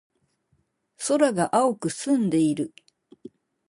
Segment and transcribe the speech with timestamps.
[1.05, 2.73] 空が青く澄んでいる。